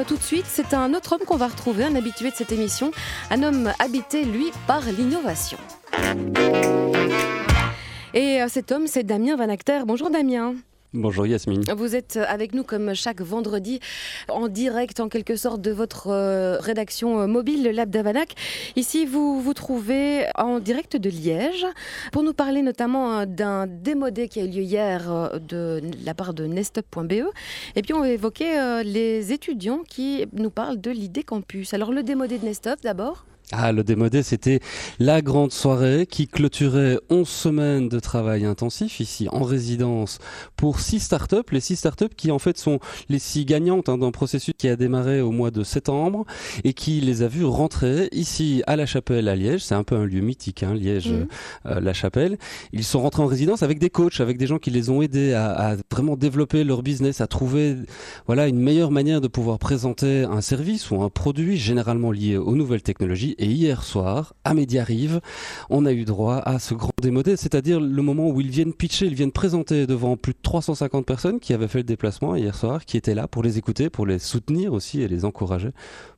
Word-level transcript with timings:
euh, 0.00 0.04
tout 0.04 0.16
de 0.16 0.22
suite, 0.22 0.46
c'est 0.46 0.74
un 0.74 0.94
autre 0.94 1.14
homme 1.14 1.26
qu'on 1.26 1.36
va 1.36 1.48
retrouver, 1.48 1.84
un 1.84 1.94
habitué 1.94 2.30
de 2.30 2.34
cette 2.34 2.52
émission, 2.52 2.90
un 3.30 3.42
homme 3.42 3.72
habité, 3.78 4.24
lui, 4.24 4.50
par 4.66 4.82
l'innovation. 4.82 5.58
Et 8.14 8.42
euh, 8.42 8.48
cet 8.48 8.72
homme, 8.72 8.86
c'est 8.86 9.04
Damien 9.04 9.36
Van 9.36 9.48
Acter. 9.48 9.80
Bonjour 9.86 10.10
Damien. 10.10 10.54
Bonjour 10.92 11.24
Yasmine. 11.24 11.62
Vous 11.76 11.94
êtes 11.94 12.16
avec 12.16 12.52
nous 12.52 12.64
comme 12.64 12.94
chaque 12.94 13.20
vendredi 13.20 13.78
en 14.28 14.48
direct 14.48 14.98
en 14.98 15.08
quelque 15.08 15.36
sorte 15.36 15.60
de 15.60 15.70
votre 15.70 16.08
euh, 16.08 16.58
rédaction 16.58 17.20
euh, 17.20 17.26
mobile, 17.28 17.62
le 17.62 17.70
Lab 17.70 17.90
d'Avanac. 17.90 18.34
Ici, 18.74 19.06
vous 19.06 19.40
vous 19.40 19.54
trouvez 19.54 20.26
en 20.34 20.58
direct 20.58 20.96
de 20.96 21.08
Liège 21.08 21.64
pour 22.10 22.24
nous 22.24 22.32
parler 22.32 22.62
notamment 22.62 23.20
euh, 23.20 23.24
d'un 23.24 23.68
démodé 23.68 24.26
qui 24.26 24.40
a 24.40 24.44
eu 24.44 24.48
lieu 24.48 24.62
hier 24.62 25.30
de 25.40 25.80
la 26.04 26.14
part 26.14 26.34
de 26.34 26.46
nestup.be. 26.46 27.22
Et 27.76 27.82
puis 27.82 27.94
on 27.94 28.00
va 28.00 28.08
évoquer 28.08 28.82
les 28.84 29.32
étudiants 29.32 29.82
qui 29.88 30.26
nous 30.32 30.50
parlent 30.50 30.80
de 30.80 30.90
l'idée 30.90 31.22
campus. 31.22 31.72
Alors 31.72 31.92
le 31.92 32.02
démodé 32.02 32.38
de 32.38 32.44
Nestup 32.44 32.82
d'abord 32.82 33.26
ah, 33.52 33.72
le 33.72 33.82
démodé, 33.82 34.22
c'était 34.22 34.60
la 35.00 35.22
grande 35.22 35.50
soirée 35.50 36.06
qui 36.08 36.28
clôturait 36.28 36.98
11 37.10 37.28
semaines 37.28 37.88
de 37.88 37.98
travail 37.98 38.44
intensif 38.44 39.00
ici 39.00 39.26
en 39.32 39.42
résidence 39.42 40.18
pour 40.56 40.78
six 40.78 41.00
startups. 41.00 41.50
Les 41.50 41.58
six 41.58 41.74
startups 41.74 42.14
qui 42.16 42.30
en 42.30 42.38
fait 42.38 42.58
sont 42.58 42.78
les 43.08 43.18
six 43.18 43.44
gagnantes 43.44 43.88
hein, 43.88 43.98
d'un 43.98 44.12
processus 44.12 44.54
qui 44.56 44.68
a 44.68 44.76
démarré 44.76 45.20
au 45.20 45.32
mois 45.32 45.50
de 45.50 45.64
septembre 45.64 46.26
et 46.62 46.74
qui 46.74 47.00
les 47.00 47.22
a 47.22 47.28
vues 47.28 47.44
rentrer 47.44 48.08
ici 48.12 48.62
à 48.68 48.76
La 48.76 48.86
Chapelle 48.86 49.26
à 49.26 49.34
Liège. 49.34 49.64
C'est 49.64 49.74
un 49.74 49.82
peu 49.82 49.96
un 49.96 50.04
lieu 50.04 50.20
mythique, 50.20 50.62
hein, 50.62 50.74
Liège, 50.74 51.10
mmh. 51.10 51.26
euh, 51.66 51.80
La 51.80 51.92
Chapelle. 51.92 52.38
Ils 52.72 52.84
sont 52.84 53.00
rentrés 53.00 53.22
en 53.22 53.26
résidence 53.26 53.64
avec 53.64 53.80
des 53.80 53.90
coachs, 53.90 54.20
avec 54.20 54.38
des 54.38 54.46
gens 54.46 54.58
qui 54.58 54.70
les 54.70 54.90
ont 54.90 55.02
aidés 55.02 55.32
à, 55.32 55.50
à 55.50 55.76
vraiment 55.90 56.16
développer 56.16 56.62
leur 56.62 56.84
business, 56.84 57.20
à 57.20 57.26
trouver 57.26 57.74
voilà 58.26 58.46
une 58.46 58.60
meilleure 58.60 58.92
manière 58.92 59.20
de 59.20 59.28
pouvoir 59.28 59.58
présenter 59.58 60.22
un 60.22 60.40
service 60.40 60.92
ou 60.92 61.02
un 61.02 61.08
produit 61.08 61.56
généralement 61.56 62.12
lié 62.12 62.36
aux 62.36 62.54
nouvelles 62.54 62.82
technologies 62.82 63.34
et 63.40 63.46
hier 63.46 63.82
soir, 63.82 64.34
à 64.44 64.52
Médiarive, 64.52 65.20
on 65.70 65.86
a 65.86 65.92
eu 65.92 66.04
droit 66.04 66.36
à 66.36 66.58
ce 66.58 66.74
grand 66.74 66.92
démodé, 67.00 67.36
c'est-à-dire 67.36 67.80
le 67.80 68.02
moment 68.02 68.28
où 68.28 68.40
ils 68.40 68.50
viennent 68.50 68.74
pitcher, 68.74 69.06
ils 69.06 69.14
viennent 69.14 69.32
présenter 69.32 69.86
devant 69.86 70.18
plus 70.18 70.34
de 70.34 70.38
350 70.42 71.06
personnes 71.06 71.40
qui 71.40 71.54
avaient 71.54 71.66
fait 71.66 71.78
le 71.78 71.84
déplacement 71.84 72.36
hier 72.36 72.54
soir, 72.54 72.84
qui 72.84 72.98
étaient 72.98 73.14
là 73.14 73.26
pour 73.26 73.42
les 73.42 73.56
écouter, 73.56 73.88
pour 73.88 74.04
les 74.04 74.18
soutenir 74.18 74.74
aussi 74.74 75.00
et 75.00 75.08
les 75.08 75.24
encourager 75.24 75.70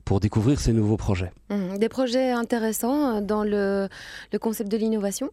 pour 0.03 0.19
découvrir 0.19 0.59
ces 0.59 0.73
nouveaux 0.73 0.97
projets. 0.97 1.31
Mmh, 1.49 1.77
des 1.77 1.87
projets 1.87 2.31
intéressants 2.31 3.21
dans 3.21 3.45
le, 3.45 3.87
le 4.33 4.39
concept 4.39 4.69
de 4.69 4.75
l'innovation 4.75 5.31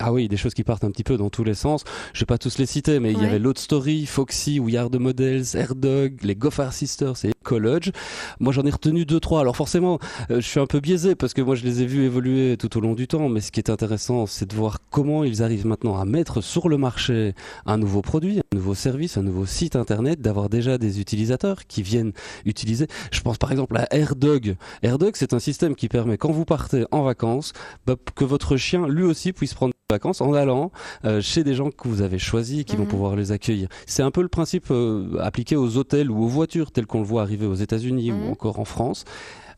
ah 0.00 0.12
oui, 0.12 0.26
des 0.26 0.36
choses 0.36 0.54
qui 0.54 0.64
partent 0.64 0.82
un 0.82 0.90
petit 0.90 1.04
peu 1.04 1.16
dans 1.16 1.30
tous 1.30 1.44
les 1.44 1.54
sens. 1.54 1.84
Je 2.14 2.20
vais 2.20 2.26
pas 2.26 2.38
tous 2.38 2.58
les 2.58 2.66
citer, 2.66 2.98
mais 2.98 3.12
il 3.12 3.22
y 3.22 3.24
avait 3.24 3.38
Load 3.38 3.58
Story, 3.58 4.06
Foxy, 4.06 4.58
We 4.58 4.74
Are 4.74 4.90
the 4.90 4.96
Models, 4.96 5.44
Airdog, 5.54 6.16
les 6.22 6.34
Goffard 6.34 6.72
Sisters 6.72 7.24
et 7.24 7.32
College. 7.44 7.92
Moi, 8.40 8.52
j'en 8.52 8.64
ai 8.64 8.70
retenu 8.70 9.04
deux, 9.04 9.20
trois. 9.20 9.40
Alors 9.40 9.54
forcément, 9.54 10.00
euh, 10.30 10.40
je 10.40 10.46
suis 10.46 10.58
un 10.58 10.66
peu 10.66 10.80
biaisé 10.80 11.14
parce 11.14 11.32
que 11.32 11.42
moi, 11.42 11.54
je 11.54 11.62
les 11.62 11.82
ai 11.82 11.86
vus 11.86 12.04
évoluer 12.04 12.56
tout 12.56 12.76
au 12.76 12.80
long 12.80 12.94
du 12.94 13.06
temps. 13.06 13.28
Mais 13.28 13.40
ce 13.40 13.52
qui 13.52 13.60
est 13.60 13.70
intéressant, 13.70 14.26
c'est 14.26 14.50
de 14.50 14.54
voir 14.56 14.78
comment 14.90 15.22
ils 15.22 15.44
arrivent 15.44 15.66
maintenant 15.66 15.96
à 15.96 16.04
mettre 16.04 16.40
sur 16.40 16.68
le 16.68 16.76
marché 16.76 17.34
un 17.64 17.78
nouveau 17.78 18.02
produit, 18.02 18.40
un 18.40 18.56
nouveau 18.56 18.74
service, 18.74 19.16
un 19.16 19.22
nouveau 19.22 19.46
site 19.46 19.76
internet, 19.76 20.20
d'avoir 20.20 20.48
déjà 20.48 20.76
des 20.76 21.00
utilisateurs 21.00 21.66
qui 21.68 21.82
viennent 21.82 22.12
utiliser. 22.46 22.88
Je 23.12 23.20
pense 23.20 23.38
par 23.38 23.52
exemple 23.52 23.76
à 23.76 23.86
Airdog. 23.94 24.56
Airdog, 24.82 25.12
c'est 25.14 25.34
un 25.34 25.38
système 25.38 25.76
qui 25.76 25.88
permet 25.88 26.18
quand 26.18 26.32
vous 26.32 26.44
partez 26.44 26.84
en 26.90 27.04
vacances, 27.04 27.52
bah, 27.86 27.94
que 28.16 28.24
votre 28.24 28.56
chien 28.56 28.88
lui 28.88 29.04
aussi 29.04 29.32
puisse 29.32 29.54
prendre 29.54 29.72
vacances 29.94 30.20
en 30.20 30.32
allant 30.34 30.70
euh, 31.04 31.20
chez 31.20 31.44
des 31.44 31.54
gens 31.54 31.70
que 31.70 31.88
vous 31.88 32.02
avez 32.02 32.18
choisis 32.18 32.64
qui 32.64 32.76
vont 32.76 32.84
mhm. 32.84 32.88
pouvoir 32.88 33.16
les 33.16 33.32
accueillir. 33.32 33.68
C'est 33.86 34.02
un 34.02 34.10
peu 34.10 34.22
le 34.22 34.28
principe 34.28 34.66
euh, 34.70 35.18
appliqué 35.20 35.56
aux 35.56 35.76
hôtels 35.76 36.10
ou 36.10 36.24
aux 36.24 36.28
voitures 36.28 36.70
tel 36.70 36.86
qu'on 36.86 37.00
le 37.00 37.06
voit 37.06 37.22
arriver 37.22 37.46
aux 37.46 37.54
États-Unis 37.54 38.12
ou 38.12 38.16
mhm. 38.16 38.30
encore 38.30 38.58
en 38.58 38.64
France. 38.64 39.04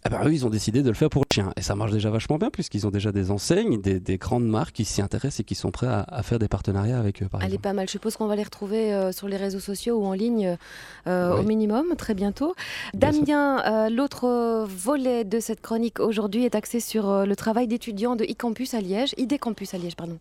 Eh 0.07 0.09
ben, 0.09 0.21
eux, 0.25 0.33
ils 0.33 0.47
ont 0.47 0.51
décidé 0.51 0.83
de 0.83 0.89
le 0.89 0.95
faire 0.95 1.11
pour 1.11 1.23
le 1.23 1.35
chien. 1.35 1.53
Et 1.57 1.63
ça 1.63 1.75
marche 1.75 1.91
déjà 1.91 2.11
vachement 2.11 2.39
bien, 2.39 2.51
puisqu'ils 2.51 2.87
ont 2.87 2.91
déjà 2.91 3.11
des 3.13 3.31
enseignes, 3.31 3.81
des, 3.81 4.19
grandes 4.19 4.47
marques 4.47 4.77
qui 4.77 4.85
s'y 4.85 5.03
intéressent 5.03 5.41
et 5.41 5.45
qui 5.45 5.55
sont 5.55 5.71
prêts 5.71 5.89
à, 5.89 6.23
faire 6.23 6.39
des 6.39 6.49
partenariats 6.49 6.99
avec 6.99 7.23
eux, 7.23 7.29
par 7.29 7.43
Elle 7.43 7.55
est 7.55 7.59
pas 7.59 7.73
mal. 7.73 7.87
Je 7.87 7.93
suppose 7.93 8.17
qu'on 8.17 8.27
va 8.27 8.37
les 8.37 8.45
retrouver 8.45 8.95
euh, 8.95 9.13
sur 9.13 9.29
les 9.29 9.37
réseaux 9.37 9.61
sociaux 9.61 9.99
ou 9.99 10.07
en 10.07 10.13
ligne 10.13 10.57
au 11.07 11.43
minimum, 11.43 11.95
très 11.97 12.15
bientôt. 12.15 12.55
Damien, 12.95 13.89
l'autre 13.89 14.67
volet 14.67 15.25
de 15.25 15.41
cette 15.41 15.61
chronique 15.61 16.01
aujourd'hui 16.01 16.45
est 16.45 16.55
axé 16.55 16.81
sur 16.81 17.27
le 17.27 17.37
travail 17.37 17.67
d'étudiants 17.67 18.17
de 18.17 18.25
e-campus 18.25 18.75
à 18.75 18.81
Liège, 18.81 19.15
ID 19.19 19.39
Campus 19.39 19.75
à 19.75 19.79
Liège, 19.79 19.97
pardon. 19.97 20.19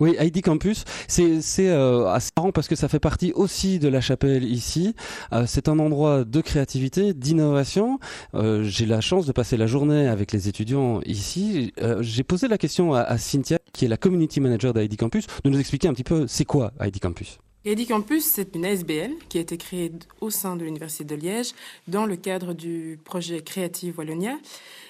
Oui, 0.00 0.16
ID 0.20 0.42
Campus, 0.42 0.84
c'est 1.08 1.42
euh, 1.60 2.08
assez 2.08 2.30
marrant 2.36 2.52
parce 2.52 2.68
que 2.68 2.76
ça 2.76 2.88
fait 2.88 3.00
partie 3.00 3.32
aussi 3.32 3.78
de 3.78 3.88
la 3.88 4.00
chapelle 4.00 4.44
ici. 4.44 4.94
Euh, 5.32 5.44
c'est 5.46 5.68
un 5.68 5.78
endroit 5.78 6.24
de 6.24 6.40
créativité, 6.40 7.14
d'innovation. 7.14 7.98
Euh, 8.34 8.62
j'ai 8.62 8.86
la 8.86 9.00
chance 9.00 9.26
de 9.26 9.32
passer 9.32 9.56
la 9.56 9.66
journée 9.66 10.08
avec 10.08 10.32
les 10.32 10.48
étudiants 10.48 11.00
ici. 11.04 11.72
J'ai 12.00 12.22
posé 12.24 12.48
la 12.48 12.58
question 12.58 12.94
à, 12.94 13.18
Cynthia, 13.18 13.58
qui 13.72 13.84
est 13.84 13.88
la 13.88 13.96
community 13.96 14.40
manager 14.40 14.72
d'ID 14.72 14.96
Campus, 14.96 15.26
de 15.44 15.50
nous 15.50 15.58
expliquer 15.58 15.88
un 15.88 15.92
petit 15.92 16.04
peu 16.04 16.26
c'est 16.26 16.44
quoi 16.44 16.72
ID 16.80 17.00
Campus. 17.00 17.38
ID 17.64 17.86
Campus, 17.86 18.24
c'est 18.24 18.56
une 18.56 18.64
ASBL 18.64 19.12
qui 19.28 19.38
a 19.38 19.40
été 19.40 19.56
créée 19.56 19.92
au 20.20 20.30
sein 20.30 20.56
de 20.56 20.64
l'Université 20.64 21.04
de 21.04 21.14
Liège 21.14 21.52
dans 21.86 22.06
le 22.06 22.16
cadre 22.16 22.54
du 22.54 22.98
projet 23.04 23.40
Creative 23.40 23.96
Wallonia. 23.96 24.36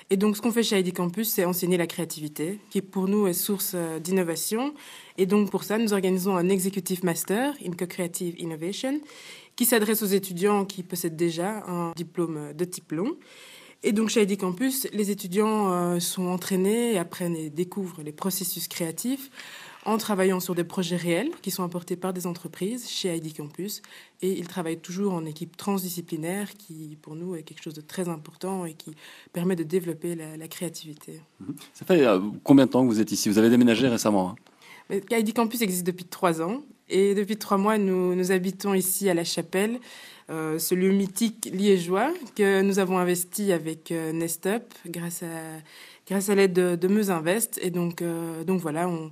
Et 0.08 0.16
donc, 0.16 0.38
ce 0.38 0.40
qu'on 0.40 0.52
fait 0.52 0.62
chez 0.62 0.78
ID 0.80 0.94
Campus, 0.94 1.28
c'est 1.28 1.44
enseigner 1.44 1.76
la 1.76 1.86
créativité, 1.86 2.60
qui 2.70 2.80
pour 2.80 3.08
nous 3.08 3.26
est 3.26 3.34
source 3.34 3.72
euh, 3.74 3.98
d'innovation. 3.98 4.72
Et 5.18 5.26
donc, 5.26 5.50
pour 5.50 5.64
ça, 5.64 5.76
nous 5.76 5.92
organisons 5.92 6.34
un 6.34 6.48
Executive 6.48 7.04
Master 7.04 7.52
in 7.62 7.72
Co-Creative 7.72 8.40
Innovation, 8.40 9.02
qui 9.54 9.66
s'adresse 9.66 10.02
aux 10.02 10.06
étudiants 10.06 10.64
qui 10.64 10.82
possèdent 10.82 11.16
déjà 11.16 11.62
un 11.66 11.92
diplôme 11.94 12.54
de 12.54 12.64
type 12.64 12.92
long. 12.92 13.18
Et 13.82 13.92
donc, 13.92 14.08
chez 14.08 14.22
ID 14.22 14.38
Campus, 14.38 14.88
les 14.94 15.10
étudiants 15.10 15.72
euh, 15.72 16.00
sont 16.00 16.26
entraînés 16.26 16.96
apprennent 16.96 17.36
et 17.36 17.50
découvrent 17.50 18.02
les 18.02 18.12
processus 18.12 18.66
créatifs 18.66 19.30
en 19.84 19.98
travaillant 19.98 20.40
sur 20.40 20.54
des 20.54 20.64
projets 20.64 20.96
réels 20.96 21.30
qui 21.42 21.50
sont 21.50 21.64
apportés 21.64 21.96
par 21.96 22.12
des 22.12 22.26
entreprises 22.26 22.88
chez 22.88 23.16
ID 23.16 23.36
Campus. 23.36 23.82
Et 24.20 24.38
ils 24.38 24.46
travaillent 24.46 24.78
toujours 24.78 25.14
en 25.14 25.24
équipe 25.24 25.56
transdisciplinaire 25.56 26.54
qui, 26.56 26.96
pour 27.02 27.16
nous, 27.16 27.34
est 27.34 27.42
quelque 27.42 27.62
chose 27.62 27.74
de 27.74 27.80
très 27.80 28.08
important 28.08 28.64
et 28.64 28.74
qui 28.74 28.94
permet 29.32 29.56
de 29.56 29.64
développer 29.64 30.14
la, 30.14 30.48
créativité. 30.48 31.20
Mhm. 31.40 31.56
Ça 31.74 31.84
fait 31.84 32.06
euh, 32.06 32.20
combien 32.44 32.66
de 32.66 32.70
temps 32.70 32.84
que 32.84 32.88
vous 32.88 33.00
êtes 33.00 33.10
ici? 33.10 33.28
Vous 33.28 33.38
avez 33.38 33.50
déménagé 33.50 33.88
récemment 33.88 34.30
hein? 34.30 34.36
ID 35.10 35.32
Campus 35.34 35.62
existe 35.62 35.86
depuis 35.86 36.04
trois 36.04 36.42
ans. 36.42 36.62
Et 36.88 37.14
depuis 37.14 37.36
trois 37.36 37.56
mois, 37.56 37.78
nous, 37.78 38.14
nous 38.14 38.32
habitons 38.32 38.74
ici 38.74 39.08
à 39.08 39.14
La 39.14 39.24
Chapelle, 39.24 39.78
euh, 40.28 40.58
ce 40.58 40.74
lieu 40.74 40.90
mythique 40.90 41.48
liégeois 41.50 42.12
que 42.36 42.60
nous 42.60 42.78
avons 42.78 42.98
investi 42.98 43.52
avec 43.52 43.90
euh, 43.90 44.12
Nestup 44.12 44.62
grâce 44.86 45.22
à, 45.22 45.26
grâce 46.06 46.28
à 46.28 46.34
l'aide 46.34 46.52
de, 46.52 46.76
de 46.76 46.88
Meusinvest. 46.88 47.58
Et 47.62 47.70
donc, 47.70 48.04
donc 48.46 48.60
voilà, 48.60 48.88
on, 48.88 49.10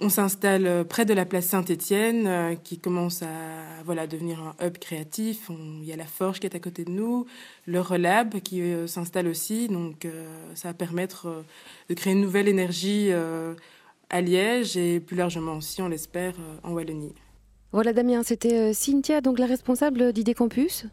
on 0.00 0.08
s'installe 0.08 0.66
euh, 0.66 0.84
près 0.84 1.04
de 1.04 1.14
la 1.14 1.24
place 1.24 1.46
Saint-Étienne, 1.46 2.26
euh, 2.26 2.54
qui 2.54 2.78
commence 2.78 3.22
à 3.22 3.82
voilà, 3.84 4.06
devenir 4.06 4.40
un 4.40 4.66
hub 4.66 4.78
créatif. 4.78 5.50
il 5.50 5.84
y 5.84 5.92
a 5.92 5.96
la 5.96 6.04
Forge 6.04 6.40
qui 6.40 6.46
est 6.46 6.56
à 6.56 6.60
côté 6.60 6.84
de 6.84 6.90
nous, 6.90 7.26
le 7.66 7.80
Relab 7.80 8.40
qui 8.40 8.62
euh, 8.62 8.86
s'installe 8.86 9.28
aussi. 9.28 9.68
Donc, 9.68 10.06
ça 10.54 10.68
va 10.68 10.74
permettre 10.74 11.44
de 11.88 11.94
créer 11.94 12.12
une 12.12 12.20
nouvelle 12.20 12.48
énergie 12.48 13.10
à 14.10 14.20
Liège 14.20 14.76
et 14.76 15.00
plus 15.00 15.16
largement 15.16 15.56
aussi, 15.56 15.82
on 15.82 15.88
l'espère, 15.88 16.34
en 16.62 16.72
Wallonie. 16.72 17.14
Voilà, 17.72 17.92
Damien, 17.92 18.22
c'était 18.22 18.74
Cynthia, 18.74 19.20
donc 19.20 19.38
la 19.38 19.46
responsable 19.46 20.12
d'ID 20.12 20.34
Campus. 20.34 20.86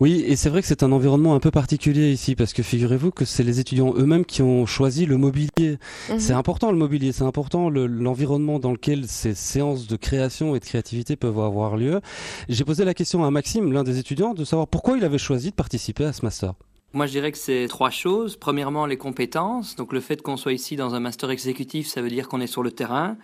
Oui, 0.00 0.24
et 0.26 0.36
c'est 0.36 0.48
vrai 0.48 0.62
que 0.62 0.68
c'est 0.68 0.82
un 0.82 0.92
environnement 0.92 1.34
un 1.34 1.40
peu 1.40 1.50
particulier 1.50 2.12
ici, 2.12 2.34
parce 2.34 2.52
que 2.52 2.62
figurez-vous 2.62 3.10
que 3.10 3.24
c'est 3.24 3.42
les 3.42 3.60
étudiants 3.60 3.94
eux-mêmes 3.96 4.24
qui 4.24 4.42
ont 4.42 4.66
choisi 4.66 5.06
le 5.06 5.16
mobilier. 5.16 5.78
Mhm. 6.10 6.18
C'est 6.18 6.32
important 6.32 6.70
le 6.70 6.78
mobilier, 6.78 7.12
c'est 7.12 7.24
important 7.24 7.70
l'environnement 7.70 8.58
dans 8.58 8.72
lequel 8.72 9.06
ces 9.06 9.34
séances 9.34 9.86
de 9.86 9.96
création 9.96 10.54
et 10.54 10.60
de 10.60 10.64
créativité 10.64 11.16
peuvent 11.16 11.40
avoir 11.40 11.76
lieu. 11.76 12.00
J'ai 12.48 12.64
posé 12.64 12.84
la 12.84 12.94
question 12.94 13.24
à 13.24 13.30
Maxime, 13.30 13.72
l'un 13.72 13.84
des 13.84 13.98
étudiants, 13.98 14.34
de 14.34 14.44
savoir 14.44 14.68
pourquoi 14.68 14.96
il 14.96 15.04
avait 15.04 15.18
choisi 15.18 15.50
de 15.50 15.54
participer 15.54 16.04
à 16.04 16.12
ce 16.12 16.24
master. 16.24 16.54
Moi, 16.94 17.06
je 17.06 17.12
dirais 17.12 17.32
que 17.32 17.38
c'est 17.38 17.66
trois 17.68 17.90
choses. 17.90 18.36
Premièrement, 18.36 18.86
les 18.86 18.96
compétences. 18.96 19.76
Donc, 19.76 19.92
le 19.92 20.00
fait 20.00 20.22
qu'on 20.22 20.38
soit 20.38 20.54
ici 20.54 20.74
dans 20.74 20.94
un 20.94 21.00
master 21.00 21.30
exécutif, 21.30 21.86
ça 21.86 22.00
veut 22.00 22.08
dire 22.08 22.28
qu'on 22.28 22.40
est 22.40 22.46
sur 22.46 22.62
le 22.62 22.70
terrain 22.70 23.18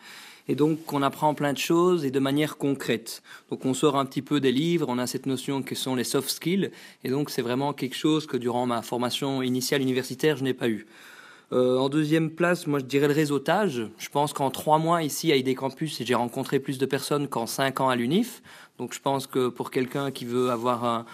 et 0.48 0.54
donc 0.54 0.92
on 0.92 1.02
apprend 1.02 1.34
plein 1.34 1.52
de 1.52 1.58
choses 1.58 2.04
et 2.04 2.10
de 2.10 2.18
manière 2.18 2.56
concrète. 2.56 3.22
Donc 3.50 3.64
on 3.64 3.74
sort 3.74 3.96
un 3.96 4.04
petit 4.04 4.22
peu 4.22 4.40
des 4.40 4.52
livres, 4.52 4.86
on 4.88 4.98
a 4.98 5.06
cette 5.06 5.26
notion 5.26 5.62
que 5.62 5.74
sont 5.74 5.94
les 5.94 6.04
soft 6.04 6.30
skills, 6.30 6.70
et 7.02 7.10
donc 7.10 7.30
c'est 7.30 7.42
vraiment 7.42 7.72
quelque 7.72 7.96
chose 7.96 8.26
que 8.26 8.36
durant 8.36 8.66
ma 8.66 8.82
formation 8.82 9.42
initiale 9.42 9.82
universitaire, 9.82 10.36
je 10.36 10.44
n'ai 10.44 10.54
pas 10.54 10.68
eu. 10.68 10.86
Euh, 11.52 11.78
en 11.78 11.88
deuxième 11.88 12.30
place, 12.30 12.66
moi 12.66 12.78
je 12.78 12.84
dirais 12.84 13.06
le 13.06 13.14
réseautage. 13.14 13.86
Je 13.98 14.08
pense 14.08 14.32
qu'en 14.32 14.50
trois 14.50 14.78
mois 14.78 15.02
ici 15.02 15.30
à 15.30 15.36
ID 15.36 15.54
Campus, 15.54 16.02
j'ai 16.02 16.14
rencontré 16.14 16.58
plus 16.58 16.78
de 16.78 16.86
personnes 16.86 17.28
qu'en 17.28 17.46
cinq 17.46 17.80
ans 17.80 17.88
à 17.88 17.96
l'UNIF. 17.96 18.42
Donc 18.78 18.94
je 18.94 19.00
pense 19.00 19.26
que 19.26 19.48
pour 19.48 19.70
quelqu'un 19.70 20.10
qui 20.10 20.24
veut 20.24 20.50
avoir 20.50 20.84
un, 20.84 21.06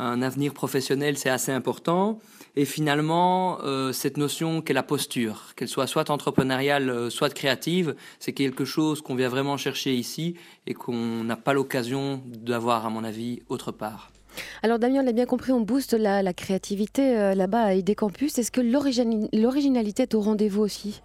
un 0.00 0.22
avenir 0.22 0.54
professionnel, 0.54 1.18
c'est 1.18 1.30
assez 1.30 1.52
important. 1.52 2.18
Et 2.56 2.64
finalement, 2.64 3.58
euh, 3.62 3.92
cette 3.92 4.16
notion 4.16 4.60
qu'est 4.60 4.72
la 4.72 4.82
posture, 4.82 5.52
qu'elle 5.56 5.68
soit 5.68 5.86
soit 5.86 6.10
entrepreneuriale, 6.10 6.90
euh, 6.90 7.10
soit 7.10 7.32
créative, 7.32 7.94
c'est 8.18 8.32
quelque 8.32 8.64
chose 8.64 9.02
qu'on 9.02 9.14
vient 9.14 9.28
vraiment 9.28 9.56
chercher 9.56 9.94
ici 9.94 10.34
et 10.66 10.74
qu'on 10.74 11.22
n'a 11.22 11.36
pas 11.36 11.52
l'occasion 11.52 12.22
d'avoir, 12.26 12.86
à 12.86 12.90
mon 12.90 13.04
avis, 13.04 13.42
autre 13.48 13.70
part. 13.72 14.10
Alors 14.62 14.78
Damien, 14.78 15.00
on 15.00 15.04
l'a 15.04 15.12
bien 15.12 15.26
compris, 15.26 15.52
on 15.52 15.60
booste 15.60 15.92
la, 15.92 16.32
créativité 16.32 17.16
euh, 17.16 17.34
là-bas 17.34 17.62
à 17.62 17.74
ID 17.74 17.94
Campus. 17.94 18.38
Est-ce 18.38 18.50
que 18.50 18.60
l'originalité 18.60 20.02
est 20.04 20.14
au 20.14 20.20
rendez-vous 20.20 20.62
aussi? 20.62 21.02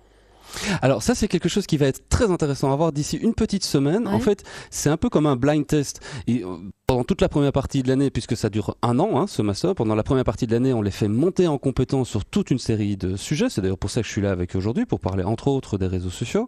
Alors 0.83 1.01
ça 1.01 1.15
c'est 1.15 1.27
quelque 1.27 1.49
chose 1.49 1.65
qui 1.65 1.75
va 1.77 1.87
être 1.87 2.07
très 2.07 2.29
intéressant 2.29 2.71
à 2.71 2.75
voir 2.75 2.91
d'ici 2.91 3.17
une 3.17 3.33
petite 3.33 3.63
semaine. 3.63 4.07
En 4.07 4.19
fait, 4.19 4.43
c'est 4.69 4.89
un 4.89 4.97
peu 4.97 5.09
comme 5.09 5.25
un 5.25 5.35
blind 5.35 5.65
test. 5.65 6.01
Et 6.27 6.43
pendant 6.87 7.03
toute 7.03 7.21
la 7.21 7.29
première 7.29 7.51
partie 7.51 7.81
de 7.81 7.87
l'année, 7.87 8.11
puisque 8.11 8.37
ça 8.37 8.49
dure 8.49 8.77
un 8.83 8.99
an, 8.99 9.19
hein, 9.19 9.25
ce 9.27 9.41
master, 9.41 9.73
pendant 9.73 9.95
la 9.95 10.03
première 10.03 10.23
partie 10.23 10.45
de 10.45 10.51
l'année, 10.51 10.71
on 10.71 10.83
les 10.83 10.91
fait 10.91 11.07
monter 11.07 11.47
en 11.47 11.57
compétence 11.57 12.07
sur 12.07 12.25
toute 12.25 12.51
une 12.51 12.59
série 12.59 12.95
de 12.95 13.15
sujets. 13.15 13.49
C'est 13.49 13.61
d'ailleurs 13.61 13.79
pour 13.79 13.89
ça 13.89 14.01
que 14.01 14.07
je 14.07 14.11
suis 14.11 14.21
là 14.21 14.29
avec 14.29 14.55
eux 14.55 14.59
aujourd'hui, 14.59 14.85
pour 14.85 14.99
parler 14.99 15.23
entre 15.23 15.47
autres 15.47 15.79
des 15.79 15.87
réseaux 15.87 16.11
sociaux. 16.11 16.47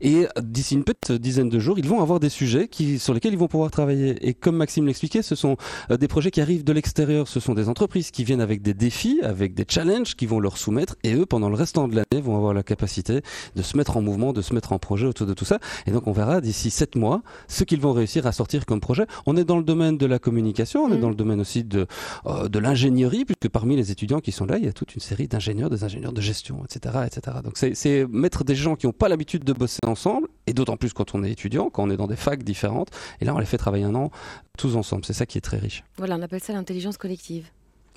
Et 0.00 0.26
d'ici 0.42 0.74
une 0.74 0.82
petite 0.82 1.12
dizaine 1.12 1.48
de 1.48 1.60
jours, 1.60 1.78
ils 1.78 1.86
vont 1.86 2.02
avoir 2.02 2.18
des 2.18 2.28
sujets 2.28 2.66
qui, 2.66 2.98
sur 2.98 3.14
lesquels 3.14 3.32
ils 3.32 3.38
vont 3.38 3.46
pouvoir 3.46 3.70
travailler. 3.70 4.16
Et 4.26 4.34
comme 4.34 4.56
Maxime 4.56 4.84
l'expliquait, 4.84 5.22
ce 5.22 5.36
sont 5.36 5.56
euh, 5.92 5.96
des 5.96 6.08
projets 6.08 6.32
qui 6.32 6.40
arrivent 6.40 6.64
de 6.64 6.72
l'extérieur. 6.72 7.28
Ce 7.28 7.38
sont 7.38 7.54
des 7.54 7.68
entreprises 7.68 8.10
qui 8.10 8.24
viennent 8.24 8.40
avec 8.40 8.62
des 8.62 8.74
défis, 8.74 9.20
avec 9.22 9.54
des 9.54 9.64
challenges 9.68 10.16
qui 10.16 10.26
vont 10.26 10.40
leur 10.40 10.56
soumettre. 10.56 10.96
Et 11.04 11.14
eux, 11.14 11.26
pendant 11.26 11.48
le 11.48 11.54
restant 11.54 11.86
de 11.86 11.94
l'année, 11.94 12.20
vont 12.20 12.36
avoir 12.36 12.52
la 12.52 12.64
capacité 12.64 13.22
de 13.54 13.62
se 13.62 13.76
mettre 13.76 13.96
en 13.96 14.02
mouvement, 14.02 14.32
de 14.32 14.42
se 14.42 14.54
mettre 14.54 14.72
en 14.72 14.80
projet 14.80 15.06
autour 15.06 15.28
de 15.28 15.34
tout 15.34 15.44
ça. 15.44 15.60
Et 15.86 15.92
donc, 15.92 16.08
on 16.08 16.12
verra 16.12 16.40
d'ici 16.40 16.70
sept 16.70 16.96
mois 16.96 17.22
ce 17.46 17.62
qu'ils 17.62 17.80
vont 17.80 17.92
réussir 17.92 18.26
à 18.26 18.32
sortir 18.32 18.66
comme 18.66 18.80
projet. 18.80 19.06
On 19.24 19.36
est 19.36 19.44
dans 19.44 19.56
le 19.56 19.67
domaine 19.68 19.98
de 19.98 20.06
la 20.06 20.18
communication 20.18 20.84
on 20.84 20.92
est 20.92 20.96
mm. 20.96 21.00
dans 21.00 21.08
le 21.10 21.14
domaine 21.14 21.40
aussi 21.40 21.62
de, 21.62 21.86
euh, 22.26 22.48
de 22.48 22.58
l'ingénierie, 22.58 23.24
puisque 23.24 23.48
parmi 23.52 23.76
les 23.76 23.90
étudiants 23.90 24.20
qui 24.20 24.32
sont 24.32 24.46
là, 24.46 24.58
il 24.58 24.64
y 24.64 24.68
a 24.68 24.72
toute 24.72 24.94
une 24.94 25.00
série 25.00 25.28
d'ingénieurs, 25.28 25.70
des 25.70 25.84
ingénieurs 25.84 26.12
de 26.12 26.20
gestion, 26.20 26.64
etc. 26.64 27.00
etc. 27.06 27.38
Donc 27.44 27.54
c'est 27.56 28.06
mettre 28.06 28.44
des 28.44 28.54
gens 28.54 28.76
qui 28.76 28.86
n'ont 28.86 28.92
pas 28.92 29.08
l'habitude 29.08 29.44
de 29.44 29.52
bosser 29.52 29.80
ensemble, 29.86 30.28
et 30.46 30.52
d'autant 30.52 30.76
plus 30.76 30.92
quand 30.92 31.14
on 31.14 31.22
est 31.22 31.30
étudiant, 31.30 31.70
quand 31.70 31.84
on 31.84 31.90
est 31.90 31.96
dans 31.96 32.06
des 32.06 32.16
facs 32.16 32.42
différentes, 32.42 32.90
et 33.20 33.24
là 33.24 33.34
on 33.34 33.38
les 33.38 33.46
fait 33.46 33.58
travailler 33.58 33.84
un 33.84 33.94
an 33.94 34.10
tous 34.56 34.76
ensemble. 34.76 35.04
C'est 35.04 35.12
ça 35.12 35.26
qui 35.26 35.38
est 35.38 35.42
très 35.42 35.58
riche. 35.58 35.84
Voilà, 35.98 36.16
on 36.16 36.22
appelle 36.22 36.42
ça 36.42 36.52
l'intelligence 36.52 36.96
collective. 36.96 37.46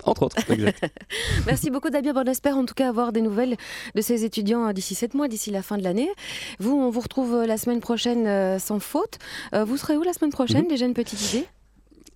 Entre 0.04 0.24
autres, 0.24 0.38
exact. 0.52 0.90
Merci 1.46 1.70
beaucoup 1.70 1.90
Damien, 1.90 2.14
on 2.16 2.24
espère 2.24 2.58
en 2.58 2.66
tout 2.66 2.74
cas 2.74 2.90
avoir 2.90 3.12
des 3.12 3.22
nouvelles 3.22 3.56
de 3.94 4.02
ces 4.02 4.26
étudiants 4.26 4.74
d'ici 4.74 4.96
sept 4.96 5.14
mois, 5.14 5.28
d'ici 5.28 5.52
la 5.52 5.62
fin 5.62 5.78
de 5.78 5.84
l'année. 5.84 6.10
Vous, 6.60 6.76
on 6.76 6.90
vous 6.90 7.02
retrouve 7.02 7.44
la 7.46 7.58
semaine 7.58 7.82
prochaine 7.82 8.26
euh, 8.26 8.58
sans 8.58 8.80
faute. 8.80 9.20
Euh, 9.54 9.64
vous 9.64 9.78
serez 9.78 9.98
où 9.98 10.04
la 10.04 10.14
semaine 10.14 10.32
prochaine. 10.32 10.68
Déjà 10.68 10.86
une 10.86 10.96
petite 10.96 11.22
idée 11.34 11.46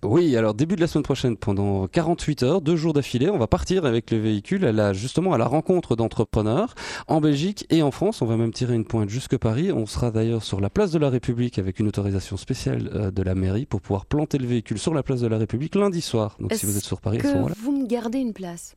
oui, 0.02 0.36
alors 0.36 0.54
début 0.54 0.76
de 0.76 0.80
la 0.80 0.86
semaine 0.86 1.02
prochaine, 1.02 1.36
pendant 1.36 1.86
48 1.88 2.42
heures, 2.42 2.60
deux 2.60 2.76
jours 2.76 2.92
d'affilée, 2.92 3.30
on 3.30 3.38
va 3.38 3.46
partir 3.46 3.86
avec 3.86 4.10
le 4.10 4.18
véhicule 4.18 4.64
à 4.66 4.72
la, 4.72 4.92
justement 4.92 5.32
à 5.32 5.38
la 5.38 5.46
rencontre 5.46 5.96
d'entrepreneurs 5.96 6.74
en 7.08 7.20
Belgique 7.20 7.66
et 7.70 7.82
en 7.82 7.90
France. 7.90 8.22
On 8.22 8.26
va 8.26 8.36
même 8.36 8.52
tirer 8.52 8.74
une 8.74 8.84
pointe 8.84 9.08
jusque 9.08 9.36
Paris. 9.36 9.72
On 9.72 9.86
sera 9.86 10.10
d'ailleurs 10.10 10.42
sur 10.42 10.60
la 10.60 10.70
place 10.70 10.90
de 10.90 10.98
la 10.98 11.10
République 11.10 11.58
avec 11.58 11.80
une 11.80 11.88
autorisation 11.88 12.36
spéciale 12.36 12.90
euh, 12.94 13.10
de 13.10 13.22
la 13.22 13.34
mairie 13.34 13.66
pour 13.66 13.80
pouvoir 13.80 14.06
planter 14.06 14.38
le 14.38 14.46
véhicule 14.46 14.78
sur 14.78 14.94
la 14.94 15.02
place 15.02 15.20
de 15.20 15.26
la 15.26 15.38
République 15.38 15.74
lundi 15.74 16.00
soir. 16.00 16.36
Donc 16.40 16.52
si 16.52 16.66
vous 16.66 16.76
êtes 16.76 16.84
sur 16.84 17.00
Paris, 17.00 17.18
à 17.18 17.22
ce 17.22 17.34
moment-là. 17.34 17.54
Vous 17.60 17.72
me 17.72 17.86
gardez 17.86 18.18
une 18.18 18.32
place? 18.32 18.76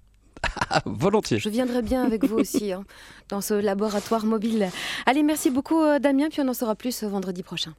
Volontiers. 0.86 1.40
Je 1.40 1.50
viendrai 1.50 1.82
bien 1.82 2.04
avec 2.04 2.26
vous 2.26 2.38
aussi 2.38 2.72
hein, 2.72 2.86
dans 3.28 3.42
ce 3.42 3.54
laboratoire 3.54 4.26
mobile. 4.26 4.70
Allez, 5.06 5.24
merci 5.24 5.50
beaucoup 5.50 5.82
euh, 5.82 6.00
Damien, 6.00 6.30
puis 6.30 6.42
on 6.42 6.48
en 6.48 6.54
saura 6.54 6.76
plus 6.76 7.04
euh, 7.04 7.10
vendredi 7.10 7.44
prochain. 7.44 7.74